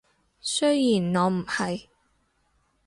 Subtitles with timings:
[0.41, 1.85] 雖然我唔係